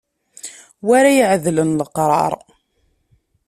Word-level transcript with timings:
Wi 0.85 0.91
ara 0.99 1.11
iɛedlen 1.17 1.77
leqrar. 1.79 2.33